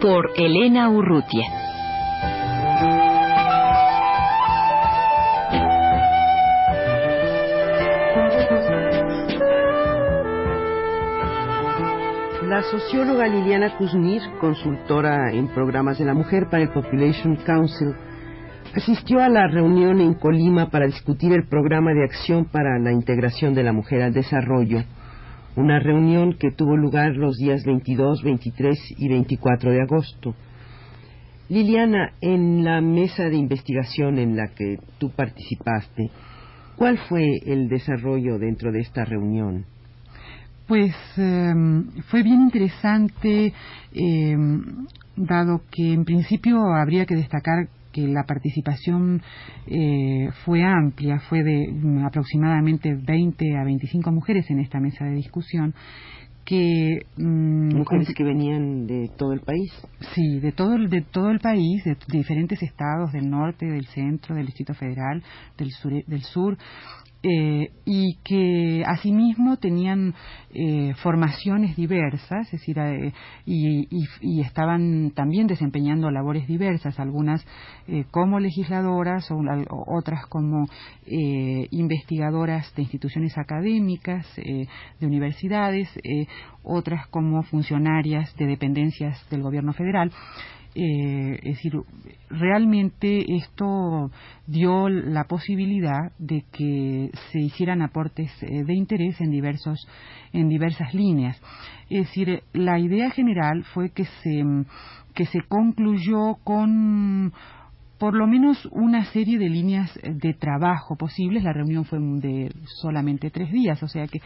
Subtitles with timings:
[0.00, 1.44] Por Elena Urrutia.
[12.48, 17.94] La socióloga Liliana Kuzmir, consultora en programas de la mujer para el Population Council,
[18.74, 23.54] asistió a la reunión en Colima para discutir el programa de acción para la integración
[23.54, 24.82] de la mujer al desarrollo,
[25.56, 30.34] una reunión que tuvo lugar los días 22, 23 y 24 de agosto.
[31.48, 36.10] Liliana, en la mesa de investigación en la que tú participaste,
[36.76, 39.64] ¿cuál fue el desarrollo dentro de esta reunión?
[40.68, 43.52] Pues em, fue bien interesante,
[43.92, 49.22] em, dado que en principio habría que destacar que la participación
[49.66, 51.72] eh, fue amplia, fue de
[52.04, 55.74] aproximadamente 20 a 25 mujeres en esta mesa de discusión
[56.44, 59.70] que mm, mujeres que venían de todo el país.
[60.14, 64.46] Sí de todo de todo el país de, diferentes estados del norte del centro del
[64.46, 65.22] distrito federal
[65.56, 66.56] del sur del sur
[67.22, 70.14] eh, y que asimismo tenían
[70.54, 73.12] eh, formaciones diversas, es decir, eh,
[73.44, 77.44] y, estaban también desempeñando labores diversas, algunas
[78.10, 79.28] como legisladoras
[79.86, 80.66] otras como
[81.70, 85.88] investigadoras de instituciones académicas, de universidades,
[86.62, 90.10] otras como funcionarias de dependencias del gobierno federal.
[90.74, 91.72] Eh, es decir,
[92.28, 94.10] realmente esto
[94.46, 99.88] dio la posibilidad de que se hicieran aportes eh, de interés en diversos
[100.32, 101.40] en diversas líneas.
[101.88, 104.44] Es decir, la idea general fue que se
[105.14, 107.32] que se concluyó con
[108.00, 111.44] por lo menos una serie de líneas de trabajo posibles.
[111.44, 112.50] La reunión fue de
[112.80, 114.20] solamente tres días, o sea que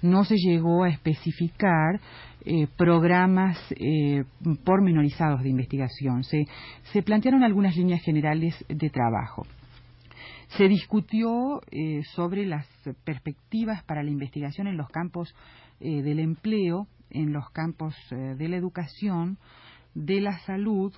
[0.00, 2.00] no se llegó a especificar
[2.46, 4.24] eh, programas eh,
[4.64, 6.24] pormenorizados de investigación.
[6.24, 6.46] Se,
[6.84, 9.46] se, plantearon algunas líneas generales de trabajo.
[10.56, 12.66] Se discutió eh, sobre las
[13.04, 15.34] perspectivas para la investigación en los campos
[15.80, 19.36] eh, del empleo, en los campos de la educación,
[19.94, 20.94] de la salud,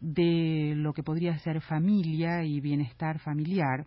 [0.00, 3.86] de lo que podría ser familia y bienestar familiar,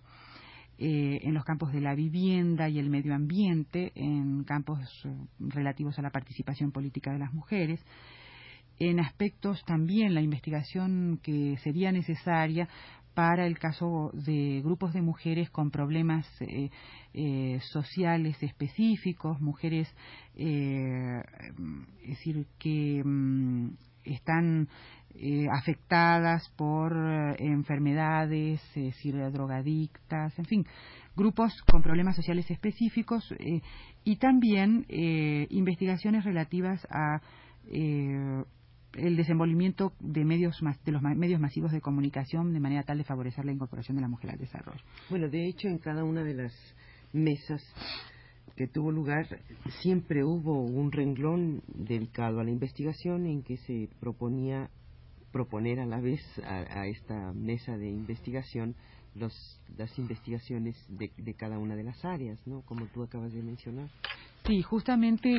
[0.84, 6.00] eh, en los campos de la vivienda y el medio ambiente, en campos eh, relativos
[6.00, 7.86] a la participación política de las mujeres,
[8.80, 12.68] en aspectos también la investigación que sería necesaria
[13.14, 19.88] para el caso de grupos de mujeres con problemas eh, sociales específicos, mujeres,
[20.34, 23.70] es decir, que mm,
[24.04, 24.68] están
[25.16, 30.66] eh, afectadas por eh, enfermedades, es decir, drogadictas, en fin,
[31.18, 33.62] grupos con problemas sociales específicos eh,
[34.06, 34.86] y también
[35.50, 37.22] investigaciones relativas a
[37.68, 43.46] el desenvolvimiento de medios de los medios masivos de comunicación de manera tal de favorecer
[43.46, 44.82] la incorporación de la mujer al desarrollo.
[45.10, 46.54] Bueno, de hecho, en cada una de las
[47.14, 47.62] mesas
[48.62, 49.40] que tuvo lugar,
[49.82, 54.70] siempre hubo un renglón dedicado a la investigación en que se proponía
[55.32, 58.76] proponer a la vez a, esta mesa de investigación
[59.16, 59.34] los,
[59.78, 62.62] las investigaciones de, de, cada una de las áreas, ¿no?
[62.62, 63.90] Como tú acabas de mencionar.
[64.46, 65.30] Sí, justamente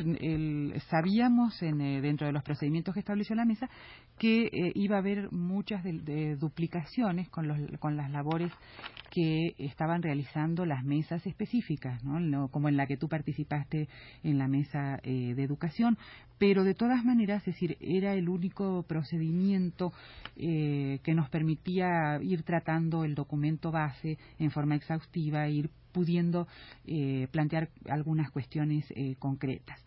[0.88, 3.68] sabíamos en, eh, dentro de los procedimientos que estableció la mesa
[4.16, 8.52] que eh, iba a haber muchas de, duplicaciones con, los, con las labores
[9.10, 12.48] que estaban realizando las mesas específicas, ¿no?
[12.48, 13.88] como en la que tú participaste
[14.22, 15.98] en la mesa eh, de educación,
[16.38, 19.92] pero de todas maneras, es decir, era el único procedimiento
[20.34, 26.48] que nos permitía ir tratando el documento base en forma exhaustiva, ir pudiendo
[26.86, 29.78] eh, plantear algunas cuestiones eh, concretas.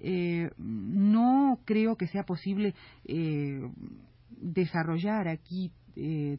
[0.00, 2.74] Eh, no creo que sea posible
[4.30, 5.72] desarrollar aquí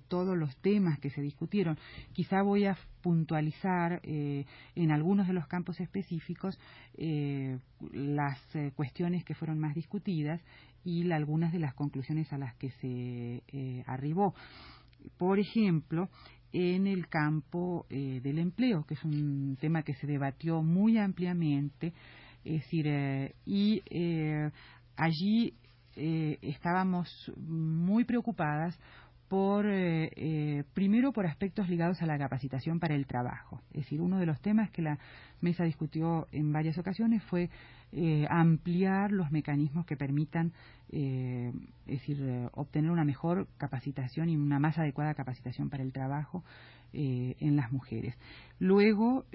[0.07, 1.77] todos los temas que se discutieron.
[2.13, 6.57] Quizá voy a puntualizar en algunos de los campos específicos
[7.91, 8.39] las
[8.77, 10.39] cuestiones que fueron más discutidas
[10.85, 14.33] y algunas de las conclusiones a las que se arribó.
[15.17, 16.09] Por ejemplo,
[16.53, 21.93] en el campo eh, del empleo, que es un tema que se debatió muy ampliamente,
[22.43, 24.49] es decir, eh, y eh,
[24.95, 25.53] allí
[26.41, 28.79] estábamos muy preocupadas
[29.29, 33.61] por, eh, eh, primero por aspectos ligados a la capacitación para el trabajo.
[33.69, 34.97] Es decir, uno de los temas que la
[35.39, 37.49] mesa discutió en varias ocasiones fue
[37.91, 40.53] eh, ampliar los mecanismos que permitan,
[40.91, 41.53] es
[41.85, 42.19] decir,
[42.53, 46.43] obtener una mejor capacitación y una más adecuada capacitación para el trabajo
[46.91, 48.15] en las mujeres.
[48.57, 49.25] Luego,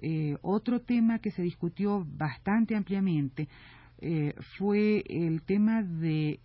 [0.42, 3.46] otro tema que se discutió bastante ampliamente
[4.58, 6.40] fue el tema de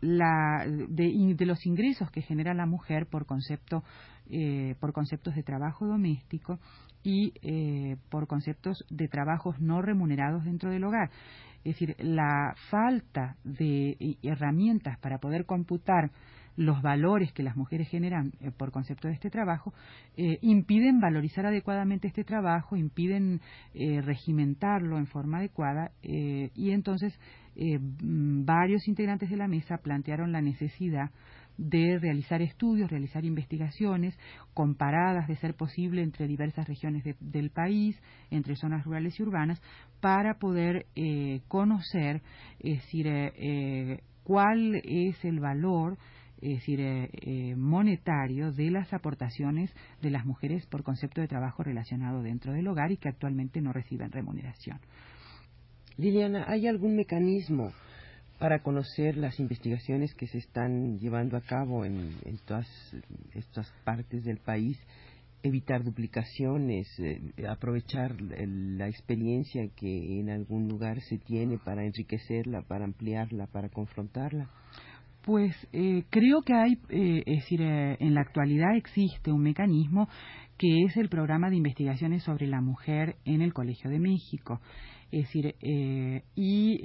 [0.00, 3.82] la, de, los ingresos que genera la mujer por concepto
[4.30, 6.58] eh, por conceptos de trabajo doméstico
[7.02, 11.10] y eh, por conceptos de trabajos no remunerados dentro del hogar.
[11.64, 16.10] Es decir, la falta de herramientas para poder computar
[16.56, 19.72] los valores que las mujeres generan eh, por concepto de este trabajo
[20.16, 23.40] eh, impiden valorizar adecuadamente este trabajo, impiden
[23.74, 27.18] eh, regimentarlo en forma adecuada y entonces
[27.56, 31.10] mm, varios integrantes de la mesa plantearon la necesidad
[31.58, 34.18] de realizar estudios, realizar investigaciones
[34.52, 37.98] comparadas, de ser posible, entre diversas regiones del país,
[38.30, 39.62] entre zonas rurales y urbanas,
[40.00, 40.84] para poder
[41.48, 42.20] conocer,
[42.60, 43.10] es decir,
[44.22, 45.96] cuál es el valor
[46.40, 51.62] es decir, eh, eh, monetario de las aportaciones de las mujeres por concepto de trabajo
[51.62, 54.78] relacionado dentro del hogar y que actualmente no reciben remuneración.
[55.98, 57.72] Liliana, ¿hay algún mecanismo
[58.38, 62.10] para conocer las investigaciones que se están llevando a cabo en,
[62.44, 62.68] todas
[63.34, 64.78] estas partes del país?
[65.42, 72.84] evitar duplicaciones, eh, aprovechar la experiencia que en algún lugar se tiene para enriquecerla, para
[72.84, 74.50] ampliarla, para confrontarla.
[75.26, 80.08] Pues eh, creo que hay, eh, es decir, eh, en la actualidad existe un mecanismo
[80.56, 84.60] que es el programa de investigaciones sobre la mujer en el Colegio de México.
[85.12, 85.54] Es decir,
[86.34, 86.78] y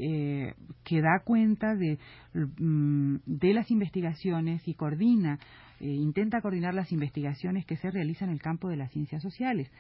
[0.84, 1.98] que da cuenta de,
[2.34, 5.40] mm, de las investigaciones y coordina,
[5.80, 9.72] intenta coordinar las investigaciones que se realizan en el campo de las ciencias sociales.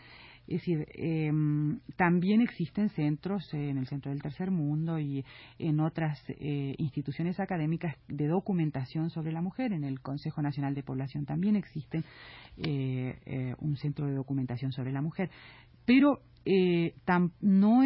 [0.47, 5.23] Es decir, em, también existen centros en el Centro del Tercer Mundo y
[5.59, 9.71] en otras eh, instituciones académicas de documentación sobre la mujer.
[9.71, 12.03] En el Consejo Nacional de Población también existe
[12.57, 15.29] eh, eh, un centro de documentación sobre la mujer.
[15.85, 17.83] Pero no,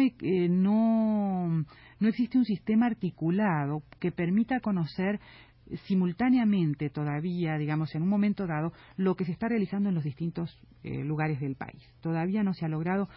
[0.48, 1.64] no,
[2.00, 5.20] no existe un sistema articulado que permita conocer
[5.86, 10.56] simultáneamente todavía, digamos, en un momento dado, lo que se está realizando en los distintos
[10.84, 11.82] eh, lugares del país.
[12.00, 13.08] Todavía no se ha logrado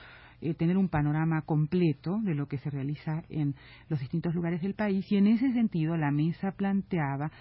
[0.42, 3.56] eh, tener un panorama completo de lo que se realiza en
[3.90, 7.32] los distintos lugares del país y en ese sentido la mesa planteaba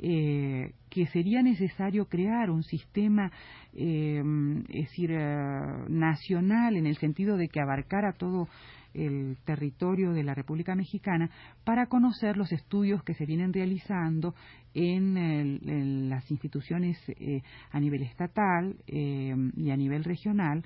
[0.00, 3.30] eh, que sería necesario crear un sistema,
[3.72, 4.24] es
[4.68, 8.48] decir, nacional en el sentido de que abarcara todo
[8.96, 11.30] el territorio de la República Mexicana
[11.64, 14.34] para conocer los estudios que se vienen realizando
[14.74, 20.64] en, las instituciones eh, a nivel estatal eh, y a nivel regional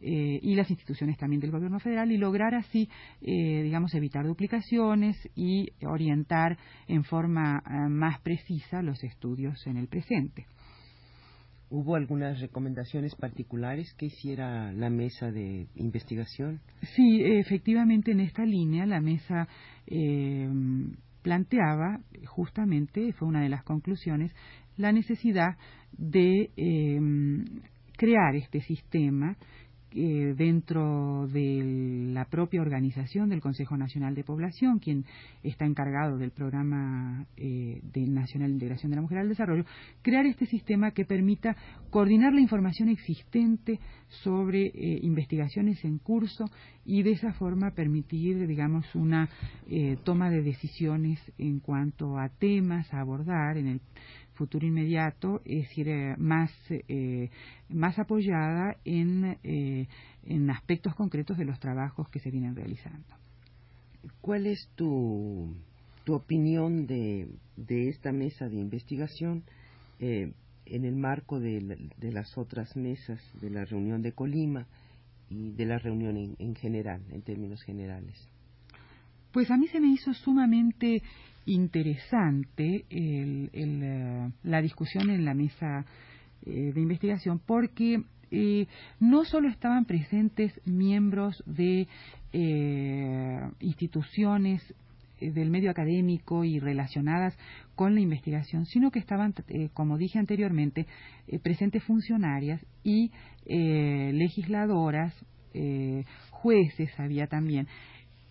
[0.00, 2.88] eh, y las instituciones también del gobierno federal y lograr así,
[3.20, 6.56] digamos, evitar duplicaciones y orientar
[6.86, 10.46] en forma más precisa los estudios en el presente.
[11.70, 16.60] ¿Hubo algunas recomendaciones particulares que hiciera la mesa de investigación?
[16.94, 19.46] Sí, efectivamente en esta línea la mesa
[19.86, 20.48] eh,
[21.22, 24.34] planteaba justamente, fue una de las conclusiones,
[24.78, 25.58] la necesidad
[25.92, 27.00] de eh,
[27.98, 29.36] crear este sistema
[29.90, 35.06] eh, dentro de la propia organización del Consejo Nacional de Población, quien
[35.42, 39.64] está encargado del Programa eh, de Nacional de Integración de la Mujer al Desarrollo,
[40.02, 41.56] crear este sistema que permita
[41.88, 46.44] coordinar la información existente sobre eh, investigaciones en curso
[46.84, 49.28] y de esa forma permitir, digamos, una
[50.04, 53.80] toma de decisiones en cuanto a temas a abordar en el
[54.38, 57.28] futuro inmediato, es decir, eh, más, eh,
[57.68, 59.88] más apoyada en, eh,
[60.24, 63.16] en aspectos concretos de los trabajos que se vienen realizando.
[64.20, 65.52] ¿Cuál es tu,
[66.04, 69.42] tu opinión de, de esta mesa de investigación
[69.98, 74.68] en el marco de, de, las otras mesas de la reunión de Colima
[75.28, 78.16] y de la reunión en general, en términos generales?
[79.32, 81.02] Pues a mí se me hizo sumamente
[81.48, 85.84] interesante eh, la discusión en la mesa
[86.44, 88.66] eh, de investigación porque eh,
[89.00, 91.88] no solo estaban presentes miembros de
[93.60, 94.62] instituciones
[95.18, 97.34] del medio académico y relacionadas
[97.74, 99.34] con la investigación, sino que estaban,
[99.72, 100.86] como dije anteriormente,
[101.42, 103.10] presentes funcionarias y
[103.46, 105.14] legisladoras,
[106.30, 107.66] jueces había también.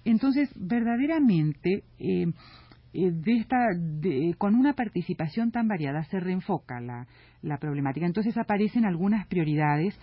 [0.10, 2.28] Entonces, verdaderamente, eh,
[2.94, 3.58] de esta,
[4.38, 7.08] con una participación tan variada se reenfoca la,
[7.42, 8.06] la problemática.
[8.06, 10.00] Entonces aparecen algunas prioridades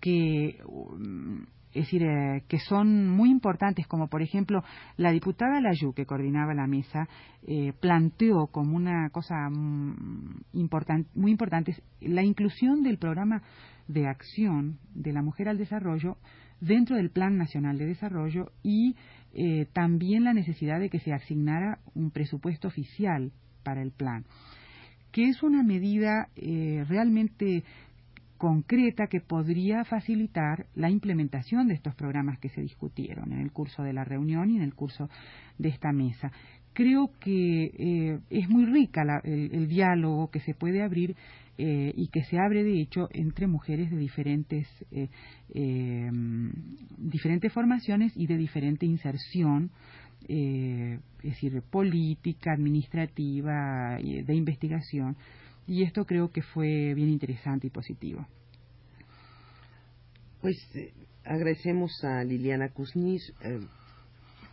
[0.00, 4.64] que um, es decir, eh, que son muy importantes, como por ejemplo
[4.96, 7.08] la diputada Layu, que coordinaba la mesa,
[7.46, 10.42] eh, planteó como una cosa mm,
[11.14, 13.42] muy importante la inclusión del programa
[13.86, 16.16] de acción de la mujer al desarrollo
[16.60, 18.96] dentro del Plan Nacional de Desarrollo y
[19.34, 23.32] eh, también la necesidad de que se asignara un presupuesto oficial
[23.62, 24.24] para el plan,
[25.12, 27.64] que es una medida realmente
[28.40, 33.82] concreta que podría facilitar la implementación de estos programas que se discutieron en el curso
[33.82, 35.10] de la reunión y en el curso
[35.58, 36.32] de esta mesa.
[36.72, 41.16] Creo que eh, es muy rica el, diálogo que se puede abrir
[41.60, 46.10] eh, y que se abre, de hecho, entre mujeres de diferentes, eh,
[46.98, 49.70] diferentes formaciones y de diferente inserción,
[50.28, 55.16] es decir, política, administrativa, de investigación
[55.70, 58.26] y esto creo que fue bien interesante y positivo.
[60.40, 60.92] Pues eh,
[61.24, 63.60] agradecemos a Liliana Kuznir, eh,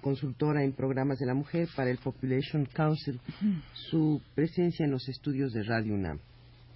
[0.01, 3.19] consultora en programas de la mujer para el Population Council,
[3.73, 6.19] su presencia en los estudios de Radio UNAM.